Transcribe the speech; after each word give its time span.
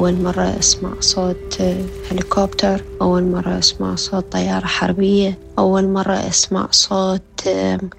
أول 0.00 0.22
مرة 0.22 0.58
أسمع 0.58 1.00
صوت 1.00 1.62
هليكوبتر 2.10 2.84
أول 3.02 3.24
مرة 3.24 3.58
أسمع 3.58 3.94
صوت 3.94 4.32
طيارة 4.32 4.66
حربية 4.66 5.38
أول 5.58 5.88
مرة 5.88 6.12
أسمع 6.12 6.68
صوت 6.70 7.48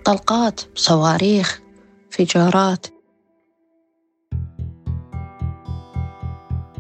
طلقات 0.06 0.62
صواريخ 0.76 1.62
انفجارات 2.06 2.88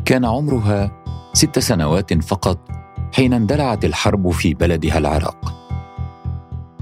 كان 0.05 0.25
عمرها 0.25 1.03
ست 1.33 1.59
سنوات 1.59 2.23
فقط 2.23 2.57
حين 3.13 3.33
اندلعت 3.33 3.85
الحرب 3.85 4.29
في 4.29 4.53
بلدها 4.53 4.97
العراق. 4.97 5.53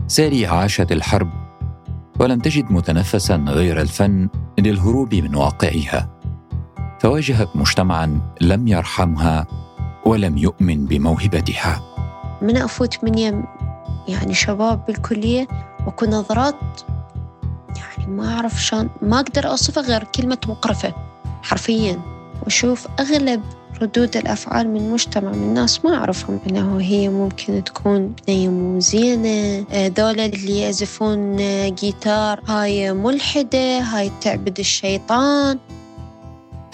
سالي 0.07 0.45
عاشت 0.45 0.91
الحرب 0.91 1.29
ولم 2.19 2.39
تجد 2.39 2.71
متنفسا 2.71 3.35
غير 3.35 3.81
الفن 3.81 4.29
للهروب 4.59 5.15
من 5.15 5.35
واقعها. 5.35 6.18
فواجهت 6.99 7.49
مجتمعا 7.55 8.19
لم 8.41 8.67
يرحمها 8.67 9.47
ولم 10.05 10.37
يؤمن 10.37 10.85
بموهبتها. 10.85 11.81
من 12.41 12.57
أفوت 12.57 13.03
من 13.03 13.17
يم 13.17 13.43
يعني 14.07 14.33
شباب 14.33 14.85
بالكلية 14.85 15.47
وكو 15.87 16.05
نظرات 16.05 16.55
يعني 17.75 18.11
ما 18.11 18.33
أعرف 18.33 18.63
شلون 18.63 18.89
ما 19.01 19.19
أقدر 19.19 19.47
أوصفها 19.47 19.83
غير 19.83 20.03
كلمة 20.03 20.37
مقرفة 20.47 20.93
حرفيا. 21.43 21.99
وأشوف 22.43 22.87
أغلب 22.99 23.41
ردود 23.81 24.17
الأفعال 24.17 24.69
من 24.73 24.77
المجتمع 24.77 25.31
من 25.31 25.43
الناس 25.43 25.85
ما 25.85 25.95
أعرفهم 25.95 26.39
أنه 26.49 26.81
هي 26.81 27.09
ممكن 27.09 27.63
تكون 27.63 28.15
بنية 28.27 28.49
مو 28.49 28.79
زينة 28.79 29.65
دولة 29.87 30.25
اللي 30.25 30.59
يعزفون 30.59 31.37
جيتار 31.75 32.39
هاي 32.47 32.93
ملحدة 32.93 33.79
هاي 33.79 34.11
تعبد 34.21 34.59
الشيطان. 34.59 35.59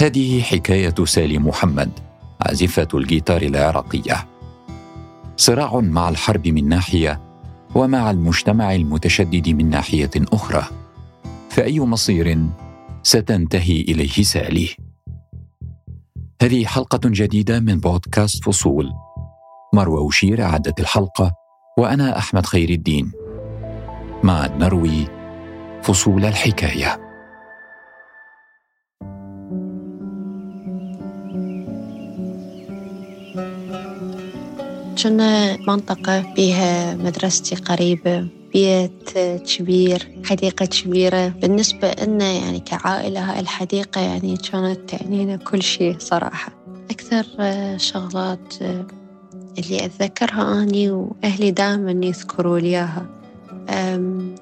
هذه 0.01 0.41
حكاية 0.41 0.95
سالي 1.05 1.37
محمد 1.37 1.91
عازفة 2.41 2.87
الجيتار 2.93 3.41
العراقية. 3.41 4.27
صراع 5.37 5.79
مع 5.79 6.09
الحرب 6.09 6.47
من 6.47 6.69
ناحية 6.69 7.21
ومع 7.75 8.11
المجتمع 8.11 8.75
المتشدد 8.75 9.49
من 9.49 9.69
ناحية 9.69 10.11
أخرى. 10.17 10.63
فأي 11.49 11.79
مصير 11.79 12.39
ستنتهي 13.03 13.81
إليه 13.81 14.23
سالي. 14.23 14.69
هذه 16.41 16.65
حلقة 16.65 16.99
جديدة 17.05 17.59
من 17.59 17.79
بودكاست 17.79 18.43
فصول. 18.43 18.91
مروى 19.73 20.01
وشير 20.01 20.43
أعدت 20.43 20.79
الحلقة 20.79 21.31
وأنا 21.77 22.17
أحمد 22.17 22.45
خير 22.45 22.69
الدين. 22.69 23.11
مع 24.23 24.45
نروي 24.45 25.07
فصول 25.83 26.25
الحكاية. 26.25 27.04
كنا 35.03 35.57
منطقة 35.57 36.33
بها 36.37 36.95
مدرستي 36.95 37.55
قريبة 37.55 38.27
بيت 38.53 39.09
كبير 39.57 40.07
حديقة 40.25 40.65
كبيرة. 40.65 41.27
بالنسبة 41.27 41.91
لنا 41.91 42.31
يعني 42.31 42.59
كعائلة 42.59 43.19
هاي 43.31 43.39
الحديقة 43.39 44.01
يعني 44.01 44.37
كانت 44.37 44.79
تعني 44.89 45.25
لنا 45.25 45.35
كل 45.35 45.63
شيء 45.63 45.95
صراحة. 45.99 46.51
أكثر 46.91 47.25
شغلات 47.77 48.53
اللي 49.59 49.85
أتذكرها 49.85 50.63
أني 50.63 50.91
وأهلي 50.91 51.51
دائما 51.51 52.05
يذكروا 52.05 52.59
لي 52.59 52.67
إياها. 52.67 53.05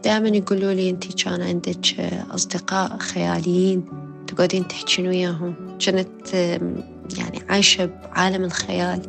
دائما 0.03 0.30
يقولوا 0.30 0.74
لي 0.74 0.90
أنت 0.90 1.24
كان 1.24 1.42
عندك 1.42 1.96
أصدقاء 2.31 2.97
خياليين 2.97 3.84
تقعدين 4.28 4.68
تحكين 4.68 5.08
وياهم. 5.08 5.56
كنت 5.86 6.34
يعني 7.18 7.42
عايشة 7.50 7.86
بعالم 7.86 8.44
الخيال. 8.44 9.02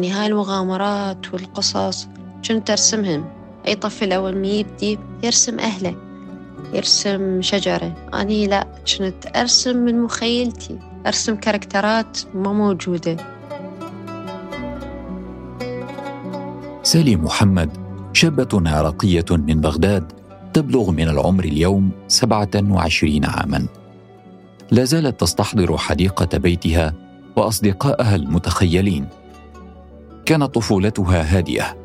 يعني 0.00 0.12
هاي 0.12 0.26
المغامرات 0.26 1.34
والقصص 1.34 2.08
كنت 2.48 2.70
أرسمهم 2.70 3.24
أي 3.66 3.74
طفل 3.74 4.12
أول 4.12 4.36
ما 4.36 4.46
يبدي 4.46 4.98
يرسم 5.22 5.58
أهله 5.58 5.96
يرسم 6.72 7.42
شجرة. 7.42 8.08
أني 8.14 8.46
لا 8.46 8.66
كنت 8.98 9.36
أرسم 9.36 9.76
من 9.76 10.02
مخيلتي. 10.02 10.78
أرسم 11.06 11.36
كاركترات 11.36 12.18
ما 12.34 12.52
موجودة. 12.52 13.16
سالي 16.82 17.16
محمد 17.16 17.70
شابة 18.12 18.70
عراقية 18.70 19.24
من 19.30 19.60
بغداد 19.60 20.12
تبلغ 20.52 20.90
من 20.90 21.08
العمر 21.08 21.44
اليوم 21.44 21.90
27 22.08 23.24
عاما. 23.24 23.66
لا 24.70 24.84
زالت 24.84 25.20
تستحضر 25.20 25.76
حديقة 25.76 26.38
بيتها 26.38 26.94
وأصدقائها 27.36 28.16
المتخيلين. 28.16 29.19
كانت 30.26 30.54
طفولتها 30.54 31.38
هادئه 31.38 31.76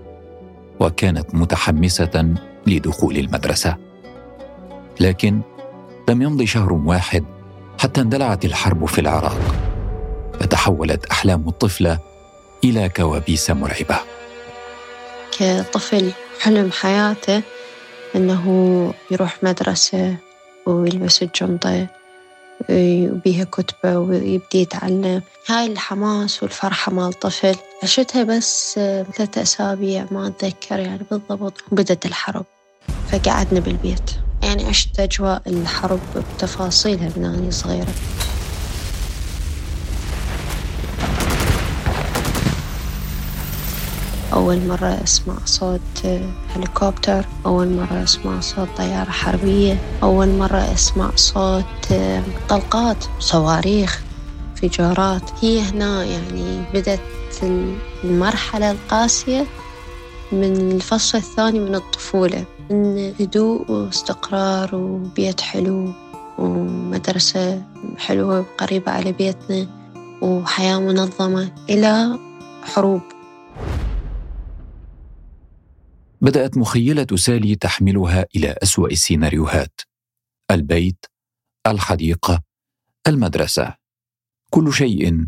وكانت 0.79 1.35
متحمسة 1.35 2.35
لدخول 2.68 3.18
المدرسة. 3.18 3.78
لكن 5.00 5.41
لم 6.09 6.22
يمض 6.22 6.44
شهر 6.44 6.73
واحد 6.73 7.23
حتى 7.79 8.01
اندلعت 8.01 8.46
الحرب 8.46 8.85
في 8.85 9.01
العراق. 9.01 9.38
فتحولت 10.40 11.06
أحلام 11.06 11.47
الطفلة 11.47 12.00
إلى 12.63 12.90
كوابيس 12.90 13.51
مرعبة. 13.51 14.00
كطفل 15.40 16.12
حلم 16.41 16.72
حياته 16.72 17.41
إنه 18.16 18.94
يروح 19.12 19.44
مدرسة 19.44 20.16
ويلبس 20.66 21.23
الجنطة 21.23 21.88
وبيها 22.69 23.43
كتبة 23.43 23.97
ويبدي 23.97 24.61
يتعلم. 24.61 25.21
هاي 25.47 25.66
الحماس 25.66 26.43
والفرحة 26.43 26.91
مال 26.91 27.13
طفل. 27.13 27.55
عشتها 27.83 28.23
بس 28.23 28.73
ثلاثة 29.16 29.41
أسابيع 29.41 30.05
ما 30.11 30.27
أتذكر 30.27 30.79
يعني 30.79 31.01
بالضبط. 31.11 31.63
وبدت 31.71 32.05
الحرب. 32.05 32.45
فقعدنا 33.11 33.59
بالبيت. 33.59 34.11
يعني 34.43 34.66
عشت 34.66 34.99
أجواء 34.99 35.41
الحرب 35.47 35.99
بتفاصيلها 36.16 37.09
من 37.16 37.25
أنا 37.25 37.51
صغيرة. 37.51 37.93
أول 44.35 44.68
مرة 44.68 45.03
أسمع 45.03 45.35
صوت 45.46 45.81
هليكوبتر 46.56 47.25
أول 47.46 47.68
مرة 47.68 48.03
أسمع 48.03 48.40
صوت 48.40 48.68
طيارة 48.78 49.09
حربية 49.09 49.78
أول 50.03 50.29
مرة 50.29 50.73
أسمع 50.73 51.12
صوت 51.16 51.94
طلقات 52.50 53.03
صواريخ 53.19 54.03
انفجارات 54.51 55.22
هي 55.41 55.62
هنا 55.62 56.03
يعني 56.03 56.63
بدت 56.73 57.00
المرحلة 58.03 58.72
القاسية 58.72 59.46
من 60.32 60.72
الفصل 60.72 61.17
الثاني 61.17 61.59
من 61.59 61.76
الطفولة 61.76 62.46
من 62.70 63.14
هدوء 63.20 63.72
واستقرار 63.72 64.76
وبيت 64.76 65.41
حلو 65.41 65.93
ومدرسة 66.38 67.61
حلوة 67.97 68.46
قريبة 68.58 68.91
على 68.91 69.11
بيتنا 69.11 69.67
وحياة 70.22 70.79
منظمة 70.79 71.52
إلى 71.70 72.20
حروب. 72.64 73.15
بدأت 76.25 76.57
مخيلة 76.57 77.07
سالي 77.16 77.55
تحملها 77.55 78.25
إلى 78.35 78.55
أسوأ 78.63 78.87
السيناريوهات 78.87 79.81
البيت 80.51 81.05
الحديقة 81.67 82.43
المدرسة. 83.07 83.75
كل 84.49 84.73
شيء 84.73 85.25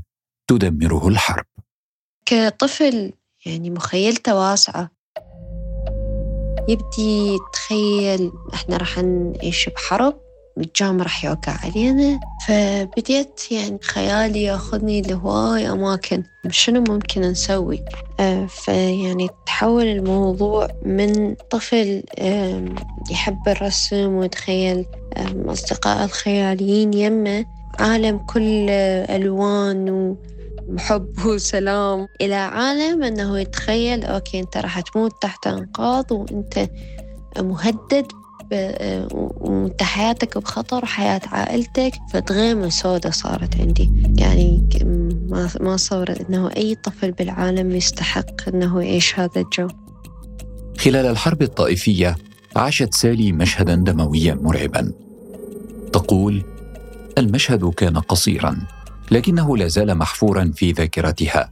تدمره 0.48 1.08
الحرب. 1.08 1.46
كطفل 2.26 3.14
يعني 3.46 3.70
مخيلته 3.70 4.36
واسعة. 4.36 4.92
يبدي 6.70 7.36
يتخيل 7.36 8.32
إحنا 8.54 8.78
راح 8.78 8.98
نعيش 8.98 9.70
بحرب؟ 9.70 10.27
الجام 10.58 11.02
راح 11.02 11.26
يوقع 11.26 11.58
علينا. 11.64 12.20
فبديت 12.48 13.52
يعني 13.52 13.80
خيالي 13.82 14.44
ياخذني 14.44 15.02
لهواي 15.02 15.70
أماكن. 15.70 16.24
شنو 16.50 16.84
ممكن 16.90 17.22
نسوي؟ 17.22 17.84
آه، 18.20 18.46
فيعني 18.46 19.30
تحول 19.46 19.86
الموضوع 19.86 20.68
من 20.86 21.36
طفل 21.36 22.04
يحب 23.12 23.48
الرسم 23.48 24.14
ويتخيل 24.14 24.86
أصدقاء 25.46 26.06
الخياليين 26.06 26.94
يمه 26.94 27.46
عالم 27.80 28.18
كل 28.18 28.70
ألوان 29.10 30.16
وحب 30.70 31.26
وسلام. 31.26 32.08
إلى 32.22 32.36
عالم 32.36 33.04
أنه 33.04 33.40
يتخيل 33.40 34.06
أوكي 34.06 34.40
أنت 34.40 34.58
راح 34.58 34.80
تموت 34.80 35.22
تحت 35.22 35.48
أنقاض 35.48 36.12
وأنت 36.12 36.70
مهدد. 37.40 38.06
وانت 38.52 39.84
حياتك 39.84 40.38
بخطر 40.38 40.86
حياة 40.86 41.22
عائلتك 41.32 41.92
فتغيمة 42.14 42.70
سودة 42.70 43.10
صارت 43.10 43.60
عندي. 43.62 43.92
يعني 44.18 44.70
ما 45.30 45.50
ما 45.62 45.78
صور 45.78 46.08
إنه 46.10 46.50
أي 46.58 46.76
طفل 46.76 47.12
بالعالم 47.12 47.72
يستحق 47.72 48.48
إنه 48.48 48.82
يعيش 48.82 49.20
هذا 49.20 49.42
الجو. 49.42 49.68
خلال 50.78 51.06
الحرب 51.06 51.42
الطائفية 51.42 52.16
عاشت 52.56 52.94
سالي 52.94 53.32
مشهدا 53.32 53.76
دمويا 53.76 54.36
مرعبا. 54.42 54.92
تقول 55.94 56.44
المشهد 57.18 57.70
كان 57.70 57.98
قصيرا 57.98 58.58
لكنه 59.12 59.58
لا 59.58 59.68
زال 59.68 59.96
محفورا 59.98 60.52
في 60.56 60.72
ذاكرتها. 60.72 61.50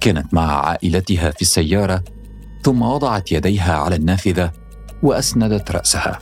كانت 0.00 0.34
مع 0.34 0.66
عائلتها 0.66 1.30
في 1.30 1.42
السيارة 1.42 2.04
ثم 2.62 2.82
وضعت 2.82 3.32
يديها 3.32 3.74
على 3.74 3.96
النافذة 3.96 4.52
وأسندت 5.02 5.70
رأسها. 5.70 6.18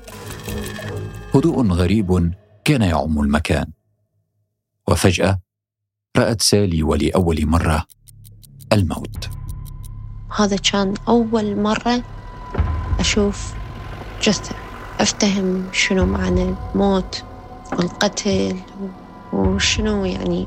هدوء 1.35 1.67
غريب 1.67 2.35
كان 2.65 2.83
يعم 2.83 3.21
المكان. 3.21 3.67
وفجأة 4.89 5.41
رأت 6.17 6.43
سالي 6.43 6.83
ولأول 6.83 7.47
مرة 7.47 7.87
الموت. 8.73 9.29
هذا 10.37 10.57
كان 10.57 10.95
أول 11.09 11.61
مرة 11.61 12.03
أشوف 12.99 13.55
جثه 14.23 14.55
أفتهم 15.01 15.69
شنو 15.73 16.07
معنى 16.07 16.43
الموت 16.75 17.25
والقتل 17.73 18.57
وشنو 19.33 20.05
يعني 20.05 20.47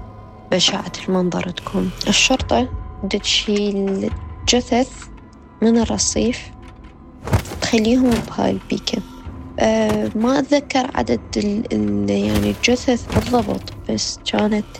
بشاعة 0.51 0.91
المنظر 1.07 1.49
تكون. 1.49 1.91
الشرطة 2.07 2.69
تشيل 3.09 4.11
جثث 4.47 5.07
من 5.61 5.77
الرصيف 5.77 6.51
تخليهم 7.73 8.09
بهاي 8.09 8.51
البيكة 8.51 9.03
أه 9.59 10.11
ما 10.15 10.39
أتذكر 10.39 10.91
عدد 10.95 11.21
ال 11.37 11.73
ال 11.73 12.09
يعني 12.09 12.51
الجثث 12.51 13.05
بالضبط 13.15 13.73
بس 13.89 14.19
كانت 14.25 14.77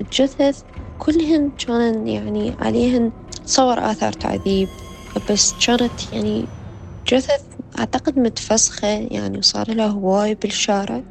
الجثث 0.00 0.62
كلهن 0.98 1.50
كان 1.50 2.06
يعني 2.08 2.56
عليهن 2.60 3.12
صور 3.44 3.90
آثار 3.90 4.12
تعذيب 4.12 4.68
بس 5.30 5.66
كانت 5.66 6.12
يعني 6.12 6.50
جثث 7.12 7.44
أعتقد 7.78 8.18
متفسخة 8.18 8.88
يعني 8.88 9.38
وصار 9.38 9.70
لها 9.74 9.86
هواي 9.86 10.34
بالشارع. 10.34 11.04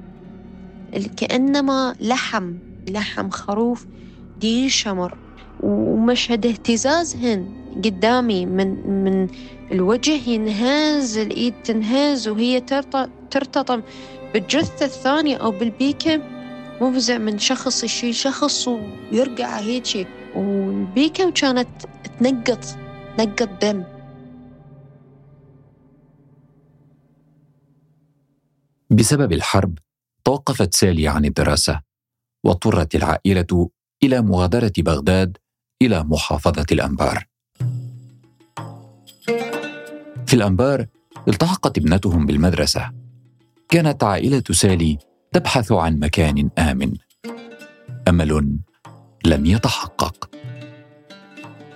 كأنما 1.17 1.95
لحم 1.99 2.57
لحم 2.89 3.29
خروف 3.29 3.87
دي 4.35 4.69
شمر 4.69 5.17
ومشهد 5.59 6.45
اهتزازهن. 6.45 7.60
قدامي 7.75 8.45
من 8.45 8.87
من 9.03 9.27
الوجه 9.71 10.29
ينهز 10.29 11.17
الإيد 11.17 11.53
تنهز 11.63 12.27
وهي 12.27 12.59
ترتطم 13.31 13.81
بالجثة 14.33 14.85
الثانية 14.85 15.37
أو 15.37 15.51
بالبيكة. 15.51 16.21
مفزع 16.81 17.17
من 17.17 17.39
شخص 17.39 17.83
يشيل 17.83 18.15
شخص 18.15 18.67
ويرقع 18.67 19.59
هيجي. 19.59 20.07
والبيكة 20.35 21.31
كانت 21.31 21.67
تنقط 22.19 22.65
تنقط 23.17 23.49
دم. 23.61 23.83
بسبب 28.89 29.31
الحرب 29.33 29.77
توقفت 30.23 30.73
سالي 30.73 31.07
عن 31.07 31.25
الدراسة 31.25 31.81
واضطرت 32.45 32.95
العائلة 32.95 33.69
إلى 34.03 34.21
مغادرة 34.21 34.73
بغداد 34.77 35.37
إلى 35.81 36.03
محافظة 36.03 36.65
الأنبار. 36.71 37.30
في 40.31 40.37
الأنبار 40.37 40.85
التحقت 41.27 41.77
ابنتهم 41.77 42.25
بالمدرسة. 42.25 42.91
كانت 43.69 44.03
عائلة 44.03 44.43
سالي 44.51 44.97
تبحث 45.31 45.71
عن 45.71 45.99
مكان 45.99 46.49
آمن. 46.57 46.93
أمل 48.07 48.59
لم 49.25 49.45
يتحقق. 49.45 50.29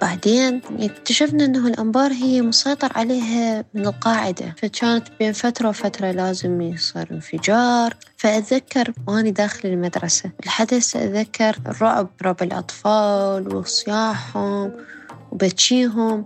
بعدين 0.02 0.62
اكتشفنا 0.80 1.46
أنه 1.46 1.68
الأنبار 1.68 2.12
هي 2.12 2.42
مسيطر 2.42 2.92
عليها 2.96 3.66
من 3.74 3.88
القاعدة 3.88 4.56
فكانت 4.58 5.08
بين 5.20 5.34
فترة 5.34 5.70
وفترة 5.70 6.12
لازم 6.12 6.62
يصير 6.62 7.08
انفجار. 7.12 7.94
فأتذكر 8.18 8.94
وأني 9.08 9.32
داخل 9.32 9.70
المدرسة 9.70 10.32
الحدث 10.44 10.96
أتذكر 10.96 11.58
الرعب 11.68 12.10
رعب 12.22 12.44
الأطفال 12.44 13.56
وصياحهم 13.56 14.72
وبتشيهم 15.32 16.26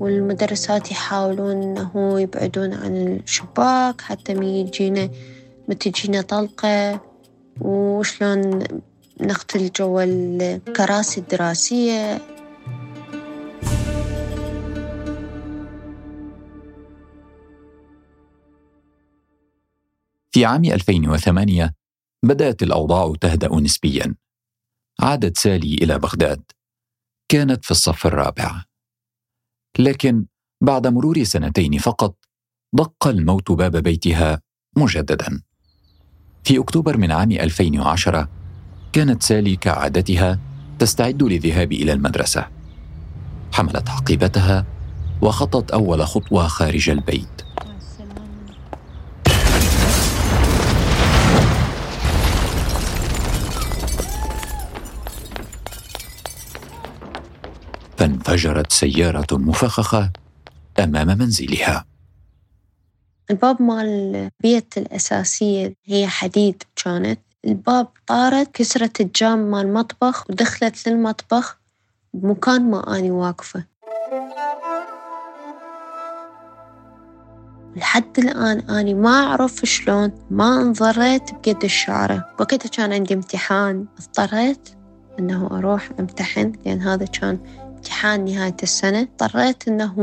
والمدرسات 0.00 0.90
يحاولون 0.90 1.62
أنه 1.62 2.20
يبعدون 2.20 2.74
عن 2.74 2.96
الشباك 2.96 4.00
حتى 4.00 4.34
ما 4.34 4.44
يجينا 4.46 5.10
ما 5.68 5.74
تجينا 5.74 6.22
طلقة. 6.22 7.00
وشلون 7.60 8.64
نقتل 9.20 9.70
جوا 9.70 10.04
الكراسي 10.04 11.20
الدراسية. 11.20 12.18
في 20.32 20.44
عام 20.44 20.64
2008 20.64 21.74
بدأت 22.22 22.62
الأوضاع 22.62 23.12
تهدأ 23.20 23.48
نسبيا. 23.48 24.14
عادت 25.00 25.38
سالي 25.38 25.74
إلى 25.74 25.98
بغداد. 25.98 26.42
كانت 27.28 27.64
في 27.64 27.70
الصف 27.70 28.06
الرابع. 28.06 28.69
لكن 29.78 30.26
بعد 30.62 30.86
مرور 30.86 31.24
سنتين 31.24 31.78
فقط 31.78 32.16
دق 32.72 33.06
الموت 33.06 33.52
باب 33.52 33.76
بيتها 33.76 34.40
مجددا. 34.76 35.42
في 36.44 36.58
أكتوبر 36.58 36.96
من 36.96 37.10
عام 37.12 37.32
2010 37.32 38.28
كانت 38.92 39.22
سالي 39.22 39.56
كعادتها 39.56 40.38
تستعد 40.78 41.22
للذهاب 41.22 41.72
إلى 41.72 41.92
المدرسة. 41.92 42.46
حملت 43.52 43.88
حقيبتها 43.88 44.66
وخطت 45.22 45.70
أول 45.70 46.06
خطوة 46.06 46.46
خارج 46.46 46.90
البيت. 46.90 47.39
فانفجرت 58.30 58.72
سيارة 58.72 59.26
مفخخة 59.32 60.10
أمام 60.78 61.18
منزلها. 61.18 61.84
الباب 63.30 63.62
مال 63.62 63.86
البيت 64.44 64.78
الأساسية 64.78 65.74
هي 65.84 66.06
حديد 66.06 66.62
كانت 66.84 67.20
الباب 67.44 67.88
طارت 68.06 68.50
كسرت 68.54 69.00
الجام 69.00 69.38
مال 69.38 69.66
المطبخ 69.66 70.30
ودخلت 70.30 70.88
للمطبخ 70.88 71.58
بمكان 72.14 72.70
ما 72.70 72.98
أني 72.98 73.10
واقفة. 73.10 73.64
لحد 77.76 78.18
الآن 78.18 78.60
أني 78.60 78.94
ما 78.94 79.24
أعرف 79.24 79.64
شلون 79.64 80.12
ما 80.30 80.62
انضريت 80.62 81.30
بقد 81.34 81.64
الشعرة. 81.64 82.34
وقتها 82.40 82.68
كان 82.68 82.92
عندي 82.92 83.14
امتحان 83.14 83.86
اضطريت 83.98 84.68
أنه 85.18 85.58
أروح 85.58 85.90
أمتحن 86.00 86.52
لأن 86.66 86.80
هذا 86.82 87.04
كان 87.04 87.38
امتحان 87.80 88.24
نهاية 88.24 88.56
السنة 88.62 89.00
اضطريت 89.00 89.68
أنه 89.68 89.94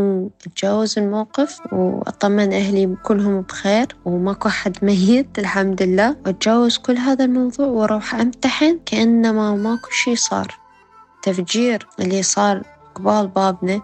أتجاوز 0.48 1.00
الموقف 1.00 1.60
وأطمن 1.74 2.54
أهلي 2.54 2.96
كلهم 3.04 3.42
بخير 3.42 3.88
وماكو 4.06 4.48
أحد 4.50 4.78
ميت 4.82 5.40
الحمد 5.40 5.82
لله. 5.82 6.16
وأتجاوز 6.26 6.78
كل 6.78 6.98
هذا 6.98 7.26
الموضوع 7.26 7.68
وأروح 7.68 8.16
أمتحن 8.16 8.80
كأنما 8.86 9.56
ماكو 9.56 9.90
شي 9.92 10.16
صار. 10.16 10.60
تفجير 11.24 11.88
اللي 12.00 12.24
صار 12.24 12.62
قبال 12.96 13.28
بابنا 13.28 13.82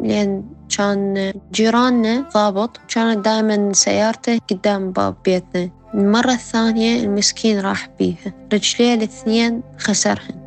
لأن 0.00 0.44
كان 0.76 1.32
جيراننا 1.52 2.28
ضابط 2.34 2.80
كانت 2.88 3.24
دائما 3.24 3.72
سيارته 3.72 4.38
قدام 4.50 4.90
باب 4.92 5.16
بيتنا. 5.24 5.70
المرة 5.94 6.32
الثانية 6.32 7.04
المسكين 7.04 7.60
راح 7.60 7.88
بيها. 7.98 8.32
رجليه 8.52 8.94
الاثنين 8.94 9.62
خسرهن. 9.78 10.39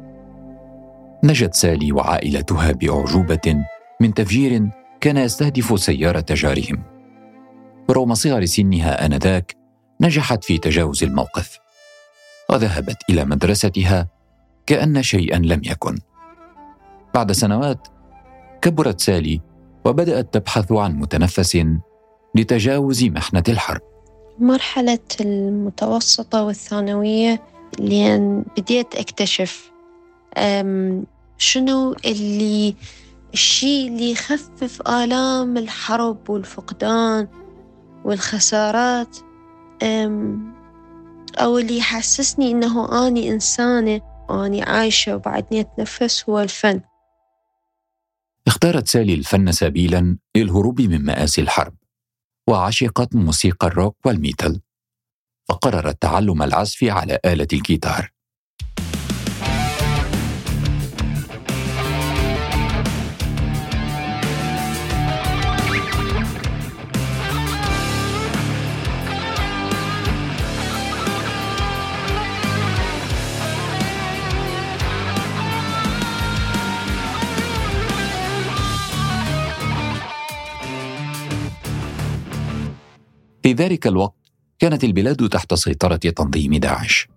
نجت 1.23 1.53
سالي 1.53 1.91
وعائلتها 1.91 2.71
باعجوبه 2.71 3.63
من 3.99 4.13
تفجير 4.13 4.69
كان 5.01 5.17
يستهدف 5.17 5.79
سيارة 5.79 6.25
جارهم. 6.29 6.83
ورغم 7.89 8.13
صغر 8.13 8.45
سنها 8.45 9.05
آنذاك 9.05 9.55
نجحت 10.01 10.43
في 10.43 10.57
تجاوز 10.57 11.03
الموقف. 11.03 11.59
وذهبت 12.49 12.97
إلى 13.09 13.25
مدرستها 13.25 14.07
كأن 14.65 15.03
شيئا 15.03 15.37
لم 15.37 15.61
يكن. 15.65 15.97
بعد 17.13 17.31
سنوات 17.31 17.87
كبرت 18.61 19.01
سالي 19.01 19.41
وبدأت 19.85 20.33
تبحث 20.33 20.71
عن 20.71 20.95
متنفس 20.95 21.65
لتجاوز 22.35 23.03
محنة 23.03 23.43
الحرب. 23.49 23.81
مرحلة 24.39 24.99
المتوسطة 25.21 26.43
والثانوية 26.43 27.41
لين 27.79 28.45
بديت 28.57 28.95
أكتشف 28.95 29.73
شنو 31.37 31.95
اللي 32.05 32.75
الشيء 33.33 33.87
اللي 33.87 34.11
يخفف 34.11 34.81
آلام 34.81 35.57
الحرب 35.57 36.29
والفقدان 36.29 37.27
والخسارات 38.05 39.17
أو 41.37 41.57
اللي 41.57 41.77
يحسسني 41.77 42.51
إنه 42.51 43.07
أني 43.07 43.31
إنسانة 43.31 44.01
وأني 44.29 44.63
عايشة 44.63 45.15
وبعدني 45.15 45.59
أتنفس 45.59 46.29
هو 46.29 46.39
الفن. 46.39 46.81
اختارت 48.47 48.87
سالي 48.87 49.13
الفن 49.13 49.51
سبيلا 49.51 50.17
للهروب 50.35 50.81
من 50.81 51.05
مآسي 51.05 51.41
الحرب 51.41 51.75
وعشقت 52.49 53.15
موسيقى 53.15 53.67
الروك 53.67 54.05
والميتال 54.05 54.61
فقررت 55.49 56.01
تعلم 56.01 56.43
العزف 56.43 56.83
على 56.83 57.19
آلة 57.25 57.47
الجيتار. 57.53 58.11
في 83.43 83.53
ذلك 83.53 83.87
الوقت 83.87 84.13
كانت 84.59 84.83
البلاد 84.83 85.29
تحت 85.29 85.53
سيطرة 85.53 85.95
تنظيم 85.95 86.55
داعش. 86.55 87.07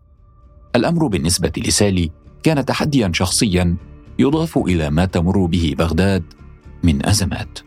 الأمر 0.76 1.06
بالنسبة 1.06 1.52
لسالي 1.58 2.10
كان 2.42 2.64
تحديا 2.64 3.10
شخصيا 3.14 3.76
يضاف 4.18 4.58
إلى 4.58 4.90
ما 4.90 5.04
تمر 5.04 5.46
به 5.46 5.74
بغداد 5.78 6.22
من 6.82 7.06
أزمات. 7.06 7.58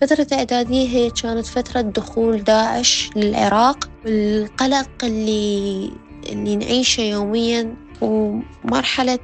فترة 0.00 0.26
إعدادية 0.32 0.88
هي 0.88 1.10
كانت 1.10 1.46
فترة 1.46 1.80
دخول 1.80 2.44
داعش 2.44 3.10
للعراق 3.16 3.90
والقلق 4.04 5.04
اللي 5.04 5.90
اللي 6.28 6.56
نعيشه 6.56 7.00
يوميا 7.00 7.76
ومرحلة 8.00 9.18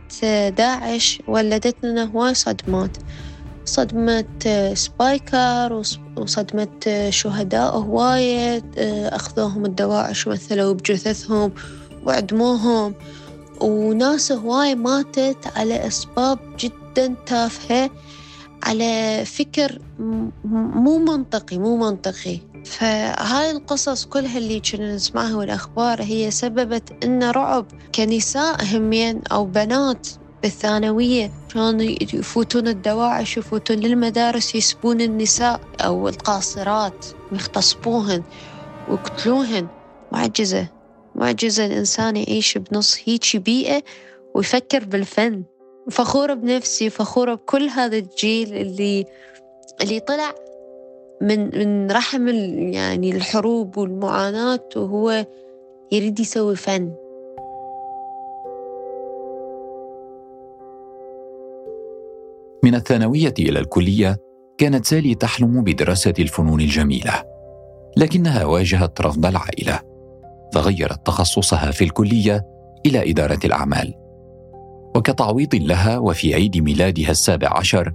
داعش 0.48 1.22
ولدت 1.28 1.76
لنا 1.84 2.04
هواي 2.04 2.34
صدمات 2.34 2.96
صدمة 3.66 4.24
سبايكر 4.74 5.82
وصدمة 6.16 7.10
شهداء 7.10 7.76
هواية 7.76 8.62
أخذوهم 9.08 9.64
الدواعش 9.64 10.26
ومثلوا 10.26 10.72
بجثثهم 10.72 11.52
وعدموهم. 12.04 12.94
وناس 13.60 14.32
هواي 14.32 14.74
ماتت 14.74 15.36
على 15.56 15.86
أسباب 15.86 16.38
جدا 16.58 17.14
تافهة 17.26 17.90
على 18.62 19.24
فكر 19.24 19.78
مو 20.44 20.98
منطقي 20.98 21.58
مو 21.58 21.76
منطقي. 21.76 22.40
فهاي 22.64 23.50
القصص 23.50 24.04
كلها 24.04 24.38
اللي 24.38 24.60
كنا 24.60 24.94
نسمعها 24.94 25.34
والأخبار 25.36 26.02
هي 26.02 26.30
سببت 26.30 27.04
إن 27.04 27.22
رعب 27.22 27.66
كنساء 27.94 28.64
همين 28.64 29.20
أو 29.32 29.44
بنات 29.44 30.08
بالثانوية. 30.42 31.32
كانوا 31.56 31.82
يفوتون 32.14 32.68
الدواعش 32.68 33.36
يفوتون 33.36 33.76
للمدارس 33.76 34.54
يسبون 34.54 35.00
النساء 35.00 35.60
أو 35.80 36.08
القاصرات 36.08 37.04
ويغتصبوهن 37.32 38.22
ويقتلوهن 38.88 39.68
معجزة 40.12 40.68
معجزة 41.14 41.66
الإنسان 41.66 42.16
يعيش 42.16 42.58
بنص 42.58 42.96
هيجي 43.04 43.38
بيئة 43.38 43.82
ويفكر 44.34 44.84
بالفن. 44.84 45.42
فخورة 45.90 46.34
بنفسي 46.34 46.90
فخورة 46.90 47.34
بكل 47.34 47.68
هذا 47.68 47.96
الجيل 47.96 48.54
اللي 48.54 49.04
اللي 49.82 50.00
طلع 50.00 50.34
من 51.22 51.58
من 51.58 51.90
رحم 51.90 52.28
يعني 52.72 53.10
الحروب 53.16 53.78
والمعاناة 53.78 54.68
وهو 54.76 55.26
يريد 55.92 56.20
يسوي 56.20 56.56
فن. 56.56 57.05
من 62.66 62.74
الثانوية 62.74 63.34
إلى 63.38 63.58
الكلية 63.58 64.16
كانت 64.58 64.86
سالي 64.86 65.14
تحلم 65.14 65.64
بدراسة 65.64 66.14
الفنون 66.18 66.60
الجميلة 66.60 67.22
لكنها 67.96 68.44
واجهت 68.44 69.00
رفض 69.00 69.26
العائلة 69.26 69.80
فغيرت 70.54 71.06
تخصصها 71.06 71.70
في 71.70 71.84
الكلية 71.84 72.46
إلى 72.86 73.10
إدارة 73.10 73.38
الأعمال. 73.44 73.94
وكتعويض 74.96 75.54
لها 75.54 75.98
وفي 75.98 76.34
عيد 76.34 76.58
ميلادها 76.58 77.10
السابع 77.10 77.58
عشر 77.58 77.92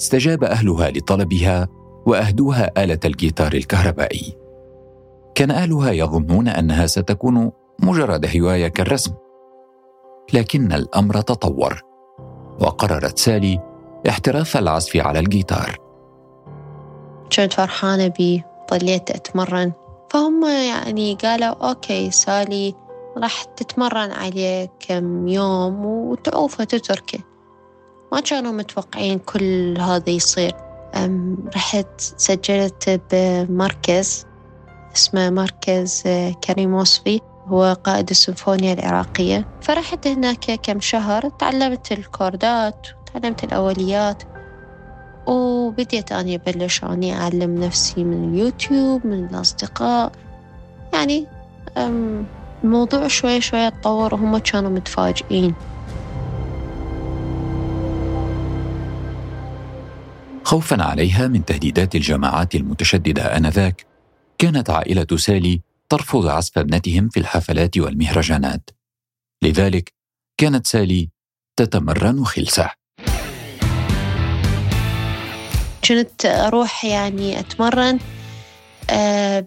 استجاب 0.00 0.44
أهلها 0.44 0.90
لطلبها 0.90 1.68
وأهدوها 2.06 2.84
آلة 2.84 3.00
الجيتار 3.04 3.52
الكهربائي. 3.52 4.32
كان 5.34 5.50
أهلها 5.50 5.92
يظنون 5.92 6.48
أنها 6.48 6.86
ستكون 6.86 7.50
مجرد 7.82 8.36
هواية 8.36 8.68
كالرسم 8.68 9.12
لكن 10.34 10.72
الأمر 10.72 11.20
تطور 11.20 11.80
وقررت 12.60 13.18
سالي 13.18 13.73
احتراف 14.08 14.56
العزف 14.56 14.96
على 14.96 15.18
الجيتار. 15.18 15.78
كنت 17.36 17.52
فرحانة 17.52 18.08
بيه 18.08 18.46
ظليت 18.70 19.10
أتمرن. 19.10 19.72
فهم 20.10 20.46
يعني 20.46 21.14
قالوا 21.14 21.68
okay 21.68 22.10
سالي 22.10 22.74
راح 23.16 23.44
تتمرن 23.44 24.10
عليه 24.12 24.72
كم 24.80 25.28
يوم 25.28 25.84
وتعوفه 25.84 26.64
تتركه 26.64 27.18
ما 28.12 28.20
كانوا 28.20 28.52
متوقعين 28.52 29.18
كل 29.18 29.80
هذا 29.80 30.10
يصير. 30.10 30.54
رحت 31.56 32.00
سجلت 32.00 33.00
بمركز 33.12 34.26
اسمه 34.96 35.30
مركز 35.30 36.02
كريم 36.44 36.74
وصفي. 36.74 37.20
هو 37.46 37.76
قائد 37.84 38.10
السيمفونيا 38.10 38.72
العراقية. 38.72 39.48
فرحت 39.62 40.06
هناك 40.06 40.60
كم 40.62 40.80
شهر 40.80 41.28
تعلمت 41.28 41.92
الكوردات 41.92 42.86
تعلمت 43.14 43.44
الأوليات. 43.44 44.22
وبديت 45.26 46.12
أني 46.12 46.34
أبلش 46.34 46.84
أني 46.84 47.16
أعلم 47.16 47.64
نفسي 47.64 48.04
من 48.04 48.28
اليوتيوب 48.28 49.06
من 49.06 49.24
الأصدقاء. 49.24 50.12
يعني 50.92 51.26
الموضوع 52.64 53.08
شوي 53.08 53.40
شوي 53.40 53.70
تطور 53.70 54.14
وهم 54.14 54.38
كانوا 54.38 54.70
متفاجئين. 54.70 55.54
خوفا 60.44 60.82
عليها 60.82 61.28
من 61.28 61.44
تهديدات 61.44 61.94
الجماعات 61.94 62.54
المتشددة 62.54 63.36
آنذاك. 63.36 63.86
كانت 64.38 64.70
عائلة 64.70 65.16
سالي 65.16 65.60
ترفض 65.88 66.26
عزف 66.26 66.58
ابنتهم 66.58 67.08
في 67.08 67.20
الحفلات 67.20 67.78
والمهرجانات. 67.78 68.70
لذلك 69.42 69.92
كانت 70.36 70.66
سالي 70.66 71.10
تتمرن 71.56 72.24
خلسة. 72.24 72.83
كنت 75.88 76.26
أروح 76.26 76.84
يعني 76.84 77.40
أتمرن 77.40 77.98
آه، 78.90 79.46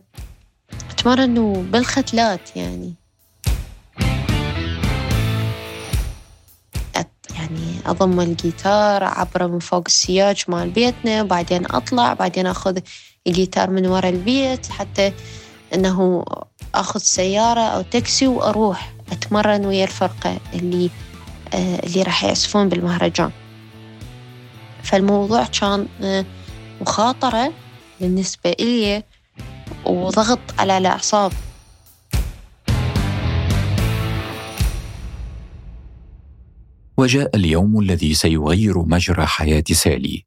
أتمرن 0.92 1.68
بالختلات 1.72 2.56
يعني. 2.56 2.94
يعني 7.36 7.80
أضم 7.86 8.20
الجيتار 8.20 9.04
عبره 9.04 9.48
من 9.48 9.60
فوق 9.60 9.84
السياج 9.86 10.44
مال 10.48 10.70
بيتنا 10.70 11.22
وبعدين 11.22 11.66
أطلع 11.66 12.14
بعدين 12.14 12.48
أخذ 12.48 12.80
الجيتار 13.28 13.70
من 13.70 13.86
ورا 13.86 14.10
البيت 14.10 14.66
حتى 14.66 15.14
أنه 15.74 16.26
أخذ 16.76 17.00
سيارة 17.00 17.62
أو 17.62 17.82
تاكسي 17.82 18.28
وأروح 18.28 18.94
أتمرن 19.12 19.66
ويا 19.66 19.84
الفرقة 19.84 20.38
اللي 20.54 20.90
آه، 21.54 21.80
اللي 21.86 22.02
راح 22.02 22.24
يعزفون 22.24 22.70
بالمهرجان. 22.70 23.32
فالموضوع 24.88 25.46
كان 25.46 25.88
آه، 26.02 26.26
مخاطرة 26.82 27.54
بالنسبة 28.02 28.56
إلي 28.60 29.04
وضغط 29.86 30.40
على 30.60 30.78
الأعصاب. 30.78 31.32
وجاء 36.98 37.36
اليوم 37.36 37.80
الذي 37.80 38.14
سيغير 38.14 38.80
مجرى 38.80 39.26
حياة 39.26 39.64
سالي. 39.72 40.26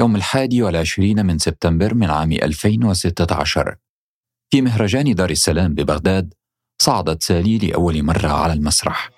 يوم 0.00 0.16
الحادي 0.16 0.62
والعشرين 0.62 1.26
من 1.26 1.38
سبتمبر 1.38 1.94
من 1.94 2.10
عام 2.10 2.32
2016 2.32 3.76
في 4.50 4.62
مهرجان 4.62 5.14
دار 5.14 5.30
السلام 5.30 5.74
ببغداد 5.74 6.34
صعدت 6.82 7.22
سالي 7.22 7.58
لأول 7.58 8.02
مرة 8.02 8.28
على 8.28 8.52
المسرح. 8.52 9.10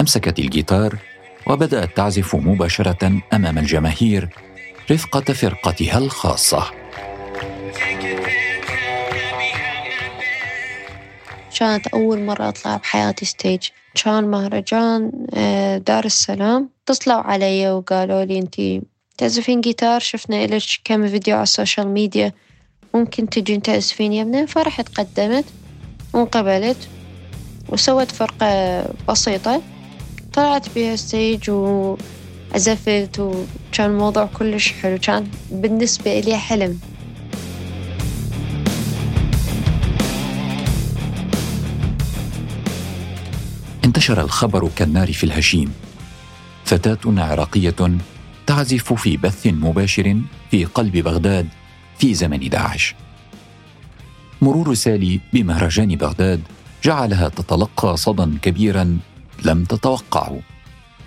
أمسكت 0.00 0.38
الجيتار 0.38 0.98
وبدأت 1.46 1.96
تعزف 1.96 2.36
مباشرة 2.36 3.22
أمام 3.32 3.58
الجماهير 3.58 4.28
رفقة 4.90 5.32
فرقتها 5.34 5.98
الخاصة. 5.98 6.70
كانت 11.58 11.86
أول 11.86 12.24
مرة 12.24 12.48
أطلع 12.48 12.76
بحياتي 12.76 13.24
stage. 13.24 13.68
كان 14.04 14.24
مهرجان 14.24 15.12
آه، 15.34 15.78
دار 15.78 16.04
السلام. 16.04 16.70
اتصلوا 16.84 17.16
علي 17.16 17.70
وقالوا 17.70 18.24
لي 18.24 18.38
أنتي 18.38 18.82
تعزفين 19.18 19.60
جيتار؟ 19.60 20.00
شفنا 20.00 20.46
لك 20.46 20.62
كم 20.84 21.08
فيديو 21.08 21.34
على 21.34 21.42
ال 21.42 21.49
social 21.49 21.88
media. 21.88 22.32
ممكن 22.94 23.28
تجين 23.28 23.62
تعزفين 23.62 24.12
يمنا 24.12 24.46
فرحت 24.46 24.98
قدمت 24.98 25.44
وانقبلت 26.12 26.88
وسوت 27.68 28.10
فرقة 28.10 28.84
بسيطة. 29.08 29.62
طلعت 30.32 30.66
بها 30.74 30.96
stage 30.96 31.50
وعزفت 31.50 33.18
وكان 33.18 33.90
الموضوع 33.90 34.28
كلش 34.38 34.72
حلو. 34.72 34.98
كان 35.02 35.26
بالنسبة 35.50 36.18
إلي 36.18 36.38
حلم. 36.38 36.80
انتشر 43.84 44.20
الخبر 44.20 44.68
كالنار 44.76 45.12
في 45.12 45.24
الهشيم. 45.24 45.72
فتاة 46.64 46.98
عراقية 47.06 47.98
تعزف 48.46 48.92
في 48.92 49.16
بث 49.16 49.46
مباشر 49.46 50.20
في 50.50 50.64
قلب 50.64 50.96
بغداد 50.96 51.48
في 51.98 52.14
زمن 52.14 52.48
داعش. 52.48 52.94
مرور 54.42 54.74
سالي 54.74 55.20
بمهرجان 55.32 55.96
بغداد 55.96 56.40
جعلها 56.84 57.28
تتلقى 57.28 57.96
صدى 57.96 58.38
كبيرا 58.42 58.98
لم 59.44 59.64
تتوقعه 59.64 60.40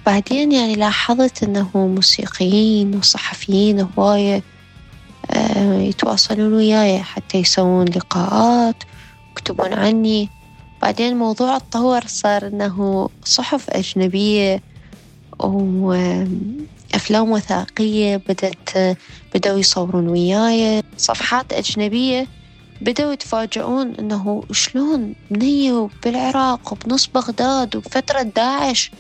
بعدين 0.06 0.52
يعني 0.52 0.76
لاحظت 0.76 1.44
أنه 1.44 1.70
موسيقيين 1.76 2.96
وصحفيين 2.96 3.88
هواية 3.98 4.44
آه، 5.32 5.80
يتواصلون 5.80 6.54
وياي 6.54 7.04
حتى 7.04 7.38
يسوون 7.38 7.86
لقاءات 7.86 8.76
يكتبون 9.32 9.74
عني. 9.74 10.30
بعدين 10.82 11.12
الموضوع 11.12 11.58
تطور 11.58 12.02
صار 12.08 12.48
أنه 12.48 13.10
صحف 13.26 13.70
أجنبية 13.70 14.62
وأفلام 15.40 17.32
وثائقية 17.32 18.18
بدأت 18.18 18.98
بدأوا 19.36 19.60
يصورون 19.60 20.08
وياي. 20.08 20.84
صفحات 20.98 21.54
أجنبية 21.54 22.28
بدأوا 22.84 23.14
يتفاجئون 23.14 23.96
أنه 23.96 24.44
شلون 24.52 25.16
بنية 25.32 25.90
بالعراق 26.04 26.74
وبنص 26.74 27.10
بغداد 27.16 27.76
وبفترة 27.76 28.22
داعش 28.22 28.92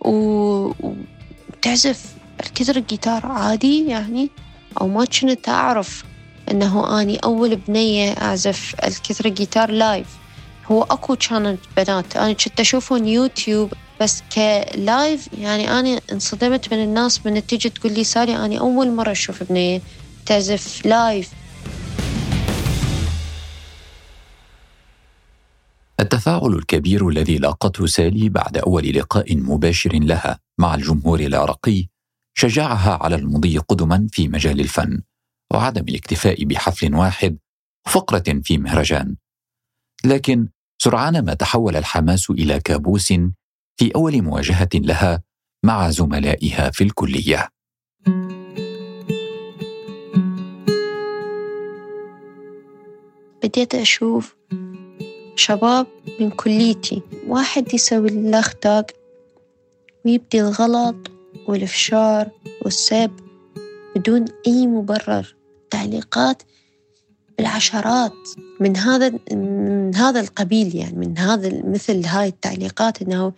وتعزف 0.00 2.04
الكثر 2.40 2.76
الجيتار 2.76 3.26
عادي 3.26 3.86
يعني؟ 3.86 4.30
أو 4.80 4.88
ما 4.88 5.04
كنت 5.04 5.48
أعرف 5.48 6.04
أنه 6.50 7.00
أني 7.00 7.18
أول 7.24 7.56
بنية 7.56 8.12
أعزف 8.12 8.74
electric 8.84 9.26
guitar 9.26 9.70
live 9.70 10.06
هو 10.66 10.82
أكو 10.82 11.16
كانت 11.16 11.60
بنات. 11.76 12.16
أنا 12.16 12.32
كنت 12.32 12.60
أشوفهم 12.60 13.04
يوتيوب 13.04 13.72
بس 14.00 14.22
ك 14.34 14.53
live 14.53 15.28
يعني 15.38 15.70
أنا 15.70 16.00
انصدمت 16.12 16.74
من 16.74 16.84
الناس 16.84 17.26
من 17.26 17.46
تيجي 17.46 17.70
تقول 17.70 17.92
لي 17.92 18.04
سالي 18.04 18.36
أنا 18.36 18.58
أول 18.58 18.90
مرة 18.90 19.12
أشوف 19.12 19.42
بنية 19.42 19.80
تعزف 20.26 20.86
live 20.86 21.30
التفاعل 26.00 26.52
الكبير 26.52 27.08
الذي 27.08 27.38
لاقته 27.38 27.86
سالي 27.86 28.28
بعد 28.28 28.58
أول 28.58 28.88
لقاء 28.88 29.36
مباشر 29.36 29.94
لها 29.94 30.38
مع 30.58 30.74
الجمهور 30.74 31.20
العراقي 31.20 31.88
شجعها 32.36 32.98
على 33.02 33.14
المضي 33.16 33.58
قدما 33.58 34.08
في 34.12 34.28
مجال 34.28 34.60
الفن 34.60 35.02
وعدم 35.52 35.84
الاكتفاء 35.88 36.44
بحفل 36.44 36.94
واحد 36.94 37.38
وفقرة 37.86 38.40
في 38.44 38.58
مهرجان. 38.58 39.16
لكن 40.04 40.48
سرعان 40.82 41.24
ما 41.24 41.34
تحول 41.34 41.76
الحماس 41.76 42.30
إلى 42.30 42.60
كابوس 42.60 43.12
في 43.76 43.94
أول 43.96 44.22
مواجهة 44.22 44.68
لها 44.74 45.22
مع 45.64 45.90
زملائها 45.90 46.70
في 46.70 46.84
الكلية. 46.84 47.48
بديت 53.42 53.74
أشوف 53.74 54.36
شباب 55.38 55.86
من 56.20 56.30
كليتي. 56.30 57.02
واحد 57.26 57.74
يسوي 57.74 58.08
الأخطاء 58.08 58.86
ويبدي 60.04 60.40
الغلط 60.40 60.96
والإفشار 61.48 62.28
والسب 62.64 63.10
بدون 63.96 64.24
أي 64.46 64.66
مبرر. 64.66 65.34
تعليقات 65.70 66.42
بالعشرات. 67.38 68.12
من 68.60 68.76
هذا 68.76 69.12
من 69.32 69.96
هذا 69.96 70.20
القبيل 70.20 70.76
يعني 70.76 70.96
من 70.96 71.18
هذا 71.18 71.62
مثل 71.64 72.04
هاي 72.06 72.28
التعليقات 72.28 73.02
إنه 73.02 73.32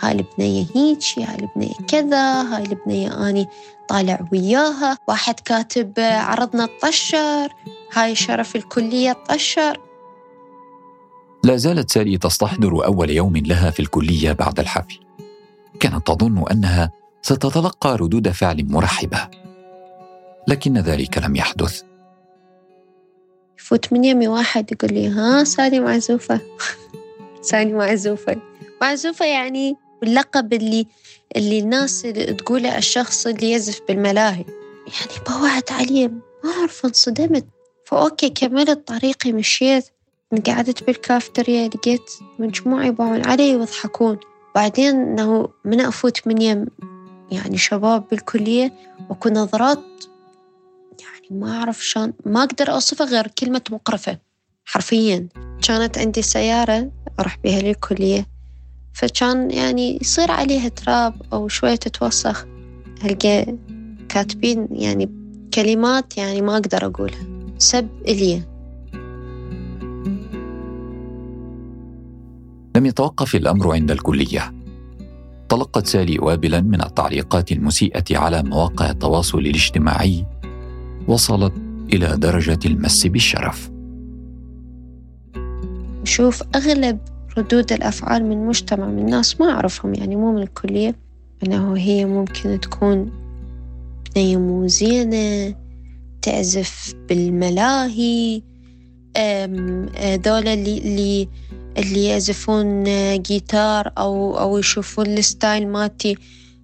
هاي 0.00 0.12
البنية 0.12 0.66
هيك 0.74 0.98
هاي 1.18 1.36
البنية 1.36 1.74
كذا 1.88 2.42
هاي 2.42 2.62
البنية 2.62 3.28
أني 3.28 3.46
طالع 3.88 4.28
وياها. 4.32 4.98
واحد 5.08 5.40
كاتب 5.40 5.92
عرضنا 5.98 6.64
الطشر 6.64 7.48
هاي 7.92 8.14
شرف 8.14 8.56
الكلية 8.56 9.10
الطشر. 9.10 9.87
لا 11.44 11.56
زالت 11.56 11.90
سالي 11.90 12.18
تستحضر 12.18 12.84
أول 12.84 13.10
يوم 13.10 13.36
لها 13.36 13.70
في 13.70 13.80
الكلية 13.80 14.32
بعد 14.32 14.60
الحفل. 14.60 14.98
كانت 15.80 16.06
تظن 16.06 16.44
أنها 16.50 16.92
ستتلقى 17.22 17.96
ردود 17.96 18.28
فعل 18.28 18.66
مرحبة. 18.68 19.28
لكن 20.48 20.78
ذلك 20.78 21.18
لم 21.18 21.36
يحدث. 21.36 21.82
يفوت 23.58 23.92
من 23.92 24.04
يمي 24.04 24.28
واحد 24.28 24.72
يقول 24.72 24.94
لي 24.94 25.08
ها 25.08 25.44
سالي 25.44 25.80
معزوفة. 25.80 26.40
سالي 27.50 27.72
معزوفة. 27.72 28.36
معزوفة 28.82 29.26
يعني 29.26 29.76
اللقب 30.02 30.52
اللي 30.52 30.86
اللي 31.36 31.58
الناس 31.58 32.02
تقوله 32.38 32.78
الشخص 32.78 33.26
اللي 33.26 33.52
يزف 33.52 33.80
بالملاهي. 33.88 34.44
يعني 34.86 35.24
بوعت 35.28 35.72
عليه 35.72 36.08
ما 36.08 36.50
أعرف 36.58 36.84
انصدمت. 36.86 37.46
فأوكي 37.84 38.30
كملت 38.30 38.88
طريقي 38.88 39.32
مشيت. 39.32 39.84
قعدت 40.46 40.84
بالكافتريا 40.84 41.68
لقيت 41.68 42.10
مجموعة 42.38 42.84
يباعون 42.84 43.26
علي 43.26 43.56
ويضحكون 43.56 44.18
بعدين 44.54 44.94
إنه 44.94 45.48
من 45.64 45.80
أفوت 45.80 46.26
من 46.26 46.42
يم 46.42 46.66
يعني 47.30 47.58
شباب 47.58 48.04
بالكلية 48.10 48.72
وأكو 49.10 49.28
نظرات 49.28 49.84
يعني 51.00 51.40
ما 51.40 51.58
أعرف 51.58 51.84
شلون 51.84 52.12
ما 52.26 52.42
أقدر 52.42 52.70
أوصفها 52.70 53.06
غير 53.06 53.26
كلمة 53.26 53.62
مقرفة 53.70 54.18
حرفيا. 54.64 55.28
كانت 55.62 55.98
عندي 55.98 56.22
سيارة 56.22 56.90
أروح 57.20 57.38
بها 57.44 57.62
للكلية. 57.62 58.26
فكان 58.92 59.50
يعني 59.50 59.98
يصير 60.00 60.30
عليها 60.30 60.68
تراب 60.68 61.22
أو 61.32 61.48
شوية 61.48 61.74
تتوسخ. 61.74 62.46
ألقى 63.04 63.56
كاتبين 64.08 64.68
يعني 64.72 65.10
كلمات 65.54 66.18
يعني 66.18 66.42
ما 66.42 66.52
أقدر 66.56 66.86
أقولها. 66.86 67.26
سب 67.58 67.88
إلي. 68.08 68.57
لم 72.78 72.86
يتوقف 72.86 73.34
الأمر 73.34 73.72
عند 73.72 73.90
الكلية. 73.90 74.54
تلقت 75.48 75.86
سالي 75.86 76.18
وابلا 76.18 76.60
من 76.60 76.82
التعليقات 76.82 77.52
المسيئة 77.52 78.18
على 78.18 78.42
مواقع 78.42 78.90
التواصل 78.90 79.38
الاجتماعي 79.38 80.26
وصلت 81.08 81.52
إلى 81.92 82.16
درجة 82.16 82.58
المس 82.66 83.06
بالشرف. 83.06 83.70
شوف 86.04 86.42
أغلب 86.54 86.98
ردود 87.38 87.72
الأفعال 87.72 88.24
من 88.24 88.46
مجتمع 88.46 88.86
من 88.86 89.06
ناس 89.06 89.40
ما 89.40 89.50
أعرفهم 89.50 89.94
يعني 89.94 90.16
مو 90.16 90.32
من 90.32 90.42
الكلية 90.42 90.94
أنه 91.46 91.76
هي 91.76 92.04
ممكن 92.04 92.60
تكون 92.60 93.10
بنيه 94.14 94.36
مو 94.36 94.66
زينة 94.66 95.54
تعزف 96.22 96.94
بالملاهي 97.08 98.42
هذول 99.16 100.48
اللي 100.48 101.28
اللي 101.76 102.04
يعزفون 102.04 102.84
جيتار 103.22 103.92
أو 103.98 104.38
أو 104.38 104.58
يشوفون 104.58 105.06
ال 105.06 105.16
style 105.16 105.68
مالتي. 105.68 106.16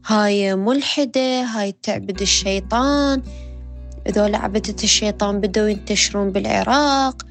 هاي 0.07 0.57
ملحدة 0.57 1.43
هاي 1.43 1.75
تعبد 1.83 2.21
الشيطان. 2.21 3.23
ذول 4.09 4.35
عبدة 4.35 4.75
الشيطان 4.85 5.41
بدأوا 5.41 5.69
ينتشرون 5.69 6.31
بالعراق 6.31 7.23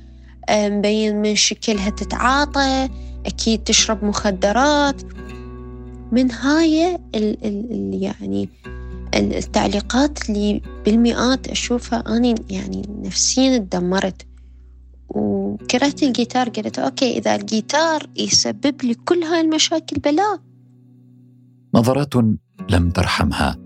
مبين 0.52 1.22
من 1.22 1.36
شكلها 1.36 1.90
تتعاطى. 1.90 2.90
أكيد 3.26 3.64
تشرب 3.64 4.04
مخدرات. 4.04 5.02
من 6.12 6.32
هاي 6.32 6.96
ال 6.96 7.46
ال 7.46 8.04
يعني 8.04 8.50
التعليقات 9.16 10.30
اللي 10.30 10.62
بالمئات 10.86 11.48
أشوفها 11.48 12.04
أنا 12.08 12.36
يعني 12.50 12.82
نفسيا 13.04 13.58
تدمرت. 13.58 14.26
وكرهت 15.10 16.04
الجيتار 16.04 16.50
قلت 16.50 16.80
okay 16.80 17.18
إذا 17.18 17.36
الجيتار 17.36 18.10
يسبب 18.16 18.84
لي 18.84 18.94
كل 18.94 19.24
هاي 19.24 19.42
المشاكل 19.42 20.00
بلا. 20.00 20.40
نظرات 21.76 22.16
لم 22.70 22.90
ترحمها 22.90 23.58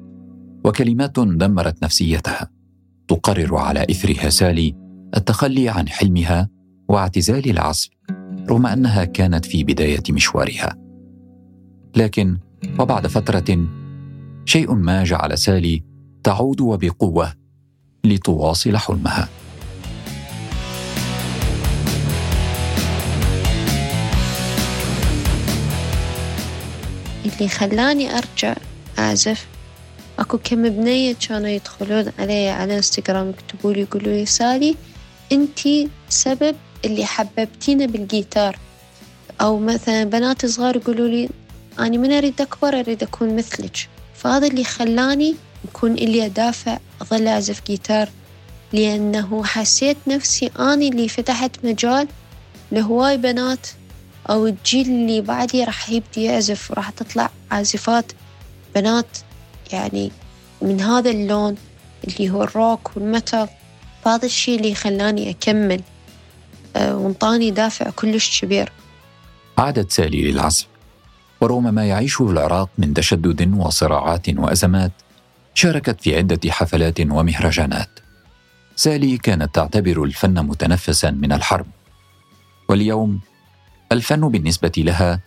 وكلمات 0.65 1.19
دمرت 1.19 1.83
نفسيتها. 1.83 2.51
تقرر 3.07 3.55
على 3.55 3.85
إثرها 3.91 4.29
سالي 4.29 4.75
التخلي 5.17 5.69
عن 5.69 5.89
حلمها 5.89 6.49
واعتزال 6.89 7.49
العزف 7.49 7.89
رغم 8.49 8.65
أنها 8.65 9.05
كانت 9.05 9.45
في 9.45 9.63
بداية 9.63 10.03
مشوارها. 10.09 10.75
لكن 11.95 12.37
وبعد 12.79 13.07
فترة 13.07 13.67
شيء 14.45 14.73
ما 14.73 15.03
جعل 15.03 15.37
سالي 15.37 15.83
تعود 16.23 16.61
وبقوة 16.61 17.33
لتواصل 18.05 18.77
حلمها. 18.77 19.29
اللي 27.25 27.49
خلاني 27.49 28.17
أرجع 28.17 28.55
أعزف. 28.99 29.45
أكو 30.19 30.37
كم 30.37 30.69
بنية 30.69 31.15
كانوا 31.27 31.49
يدخلون 31.49 32.11
علي 32.19 32.49
على 32.49 32.75
إنستغرام 32.75 33.29
يكتبوا 33.29 33.73
لي 33.73 33.81
يقولوا 33.81 34.13
لي 34.13 34.25
سالي 34.25 34.75
أنتي 35.31 35.89
سبب 36.09 36.55
اللي 36.85 37.05
حببتينا 37.05 37.85
بالجيتار. 37.85 38.59
أو 39.41 39.59
مثلا 39.59 40.03
بنات 40.03 40.45
صغار 40.45 40.75
يقولوا 40.75 41.07
لي 41.07 41.29
أنا 41.79 41.97
من 41.97 42.11
أريد 42.11 42.41
أكبر 42.41 42.79
أريد 42.79 43.03
أكون 43.03 43.35
مثلك. 43.35 43.89
فهذا 44.15 44.47
اللي 44.47 44.63
خلاني 44.63 45.35
يكون 45.65 45.93
إلي 45.93 46.29
دافع 46.29 46.77
أظل 47.01 47.27
أعزف 47.27 47.61
جيتار. 47.67 48.09
لأنه 48.73 49.43
حسيت 49.43 49.97
نفسي 50.07 50.51
أنا 50.59 50.73
اللي 50.73 51.07
فتحت 51.07 51.51
مجال 51.63 52.07
لهواي 52.71 53.17
بنات 53.17 53.67
أو 54.29 54.47
الجيل 54.47 54.87
اللي 54.87 55.21
بعدي 55.21 55.63
راح 55.63 55.89
يبدي 55.89 56.23
يعزف 56.23 56.71
وراح 56.71 56.89
تطلع 56.89 57.29
عازفات 57.51 58.11
بنات. 58.75 59.17
يعني 59.73 60.11
من 60.61 60.81
هذا 60.81 61.11
اللون 61.11 61.55
اللي 62.07 62.29
هو 62.29 62.43
الروك 62.43 62.97
والمتل 62.97 63.47
فهذا 64.03 64.25
الشيء 64.25 64.59
اللي 64.59 64.75
خلاني 64.75 65.29
أكمل 65.29 65.81
آه، 66.75 66.97
وانطاني 66.97 67.51
دافع 67.51 67.89
كلش 67.89 68.41
كبير. 68.41 68.71
عادت 69.57 69.91
سالي 69.91 70.31
للعزف 70.31 70.67
ورغم 71.41 71.73
ما 71.73 71.85
يعيشه 71.85 72.31
العراق 72.31 72.69
من 72.77 72.93
تشدد 72.93 73.53
وصراعات 73.57 74.29
وأزمات 74.29 74.91
شاركت 75.53 76.01
في 76.01 76.17
عدة 76.17 76.51
حفلات 76.51 76.99
ومهرجانات. 76.99 77.89
سالي 78.75 79.17
كانت 79.17 79.55
تعتبر 79.55 80.03
الفن 80.03 80.45
متنفسا 80.45 81.11
من 81.11 81.31
الحرب. 81.31 81.65
واليوم 82.69 83.19
الفن 83.91 84.29
بالنسبة 84.29 84.71
لها 84.77 85.19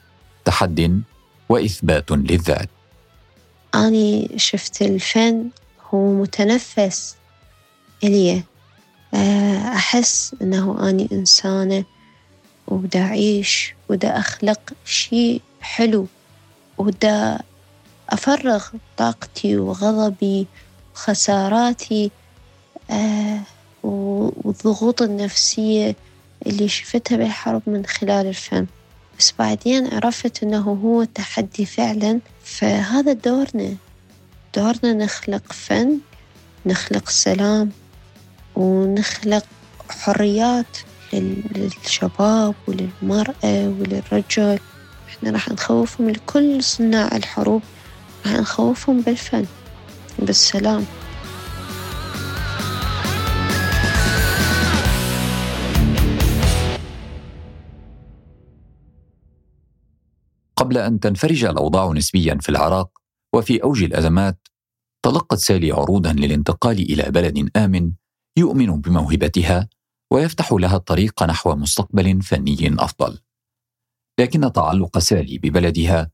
تحد 0.44 1.03
وإثبات 1.49 2.11
للذات. 2.11 2.68
أني 3.75 4.31
شفت 4.37 4.83
الفن 4.83 5.51
هو 5.90 6.12
متنفس 6.12 7.16
إلي 8.05 8.42
آه، 9.14 9.57
أحس 9.59 10.35
أنه 10.42 10.88
أني 10.90 11.09
إنسانة 11.12 11.85
ودا 12.68 13.03
أعيش 13.03 13.75
ودا 13.88 14.18
أخلق 14.18 14.61
شيء 14.85 15.42
حلو 15.61 16.07
ودا 16.79 17.38
أفرغ 18.11 18.64
طاقتي 18.96 19.57
وغضبي 19.57 20.46
وخساراتي 20.94 22.11
آه، 22.90 23.40
والضغوط 23.83 25.03
النفسية 25.03 25.96
اللي 26.46 26.68
شفتها 26.68 27.16
بالحرب 27.16 27.62
من 27.66 27.87
خلال 27.87 28.26
الفن 28.26 28.66
بس 29.18 29.35
بعدين 29.38 29.94
عرفت 29.94 30.42
أنه 30.42 30.61
هو 30.85 31.05
تحدي 31.05 31.66
فعلا. 31.66 32.20
فهذا 32.44 33.12
دورنا. 33.12 33.76
دورنا 34.57 34.92
نخلق 34.92 35.53
فن 35.53 35.98
نخلق 36.66 37.09
سلام 37.09 37.70
ونخلق 38.57 39.44
حريات 39.88 40.76
للشباب 41.12 42.55
وللمرأة 42.68 43.35
وللرجل. 43.44 44.59
إحنا 45.09 45.31
راح 45.31 45.48
نخوفهم 45.48 46.11
لكل 46.11 46.64
صناع 46.64 47.16
الحروب 47.16 47.62
راح 48.26 48.35
نخوفهم 48.35 49.00
بالفن 49.00 49.46
بالسلام. 50.18 50.87
قبل 60.70 60.78
أن 60.78 61.00
تنفرج 61.00 61.44
الأوضاع 61.44 61.92
نسبيا 61.92 62.38
في 62.40 62.48
العراق 62.48 62.90
وفي 63.35 63.62
أوج 63.62 63.83
الأزمات 63.83 64.48
تلقت 65.04 65.38
سالي 65.38 65.72
عروضا 65.72 66.12
للانتقال 66.12 66.78
إلى 66.78 67.11
بلد 67.11 67.50
آمن 67.56 67.92
يؤمن 68.38 68.80
بموهبتها 68.80 69.68
ويفتح 70.12 70.52
لها 70.52 70.76
الطريق 70.76 71.22
نحو 71.22 71.54
مستقبل 71.54 72.22
فني 72.22 72.74
أفضل. 72.78 73.18
لكن 74.20 74.52
تعلق 74.52 74.98
سالي 74.98 75.38
ببلدها 75.38 76.11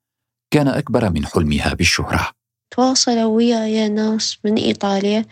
كان 0.51 0.69
أكبر 0.69 1.11
من 1.11 1.27
حلمها 1.27 1.75
بالشهرة. 1.75 2.31
تواصلوا 2.71 3.37
وياي 3.37 3.88
ناس 3.88 4.38
من 4.45 4.57
إيطاليا 4.57 5.25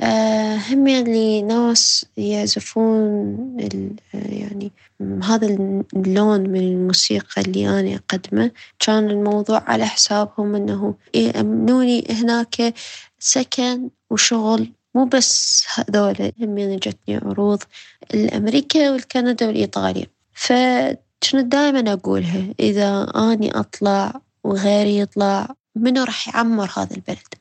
هم 0.00 0.86
يعني 0.86 1.42
ناس 1.42 2.06
يعزفون 2.16 3.56
يعني 4.14 4.72
هذا 5.22 5.46
اللون 5.96 6.40
من 6.40 6.60
الموسيقى 6.60 7.42
اللي 7.42 7.80
أنا 7.80 7.94
أقدمه. 7.94 8.50
كان 8.78 9.10
الموضوع 9.10 9.62
على 9.66 9.86
حسابهم 9.86 10.54
أنه 10.54 10.94
يأمنوني 11.14 12.04
هناك 12.10 12.74
سكن 13.18 13.88
وشغل 14.10 14.72
مو 14.94 15.04
بس 15.04 15.64
هذول 15.74 16.32
هم 16.40 16.76
جتني 16.76 17.16
عروض 17.16 17.62
الأمريكا 18.14 18.90
والكندا 18.90 19.46
والإيطاليا. 19.46 20.06
فكنت 20.32 21.36
دائما 21.36 21.92
أقولها 21.92 22.42
إذا 22.60 23.12
أني 23.16 23.50
أطلع 23.58 24.20
وغيري 24.44 24.98
يطلع 24.98 25.48
منو 25.76 26.04
راح 26.04 26.28
يعمر 26.28 26.70
هذا 26.76 26.94
البلد؟ 26.96 27.34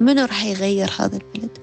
منو 0.00 0.24
راح 0.24 0.44
يغير 0.44 0.90
هذا 0.98 1.16
البلد؟ 1.16 1.61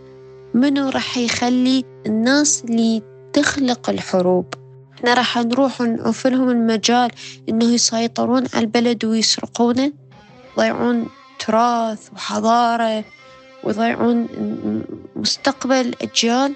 منو 0.59 0.89
راح 0.89 1.17
يخلي 1.17 1.85
الناس 2.05 2.63
اللي 2.63 3.01
تخلق 3.33 3.89
الحروب؟ 3.89 4.53
إحنا 4.97 5.13
راح 5.13 5.37
نروح 5.37 5.81
ونوفر 5.81 6.29
لهم 6.29 6.49
المجال 6.49 7.11
إنه 7.49 7.65
يسيطرون 7.65 8.43
على 8.53 8.63
البلد 8.63 9.05
ويسرقونه؟ 9.05 9.93
يضيعون 10.57 11.07
تراث 11.39 12.13
وحضارة 12.13 13.03
ويضيعون 13.63 14.27
مستقبل 15.15 15.95
أجيال 16.01 16.53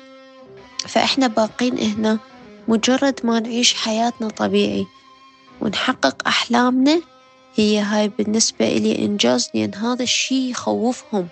فإحنا 0.87 1.27
باقين 1.27 1.77
هنا 1.77 2.19
مجرد 2.67 3.19
ما 3.23 3.39
نعيش 3.39 3.73
حياتنا 3.73 4.29
طبيعي 4.29 4.85
ونحقق 5.61 6.27
أحلامنا 6.27 7.01
هي 7.55 7.79
هاي 7.79 8.07
بالنسبة 8.07 8.67
إلي 8.67 9.05
إنجاز 9.05 9.49
لأن 9.55 9.75
هذا 9.75 10.03
الشي 10.03 10.49
يخوفهم. 10.51 11.27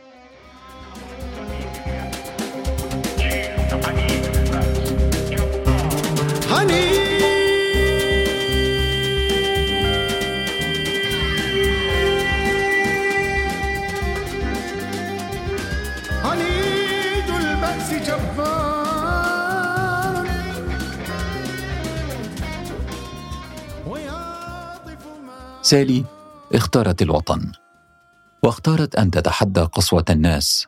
سالي 25.72 26.06
اختارت 26.54 27.02
الوطن 27.02 27.52
واختارت 28.44 28.96
أن 28.96 29.12
تتحدى 29.12 29.62
قسوة 29.62 30.06
الناس 30.10 30.68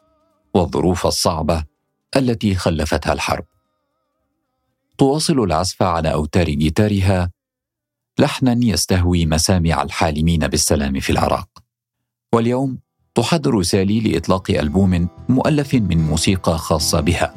والظروف 0.53 1.07
الصعبة 1.07 1.63
التي 2.15 2.55
خلفتها 2.55 3.13
الحرب. 3.13 3.45
تواصل 4.97 5.39
العزف 5.39 5.83
على 5.83 6.13
أوتار 6.13 6.49
جيتارها 6.49 7.31
لحنا 8.19 8.59
يستهوي 8.63 9.25
مسامع 9.25 9.81
الحالمين 9.81 10.47
بالسلام 10.47 10.99
في 10.99 11.09
العراق. 11.09 11.49
واليوم 12.33 12.79
تحضر 13.15 13.63
سالي 13.63 13.99
لإطلاق 13.99 14.51
ألبوم 14.51 15.07
مؤلف 15.29 15.73
من 15.73 15.97
موسيقى 15.97 16.57
خاصة 16.57 16.99
بها 16.99 17.35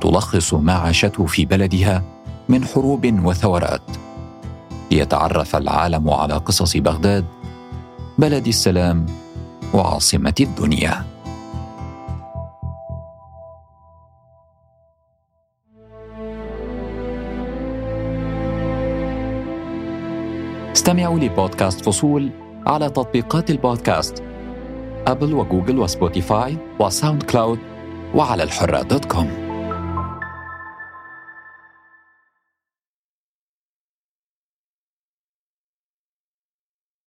تلخص 0.00 0.54
ما 0.54 0.72
عاشته 0.72 1.26
في 1.26 1.44
بلدها 1.44 2.04
من 2.48 2.64
حروب 2.64 3.24
وثورات. 3.24 3.99
ليتعرف 4.90 5.56
العالم 5.56 6.10
على 6.10 6.34
قصص 6.34 6.76
بغداد 6.76 7.24
بلد 8.18 8.46
السلام 8.46 9.06
وعاصمة 9.74 10.34
الدنيا. 10.40 11.04
استمعوا 20.72 21.18
لبودكاست 21.18 21.84
فصول 21.84 22.30
على 22.66 22.90
تطبيقات 22.90 23.50
البودكاست 23.50 24.22
Apple 25.06 25.34
و 25.34 25.40
Google 25.40 25.78
و 25.78 25.87
Spotify 25.87 26.47
و 26.47 26.56
SoundCloud 26.80 27.58
وعلى 28.14 28.42
الحرة 28.42 28.82
دوت 28.82 29.04
كوم. 29.04 29.49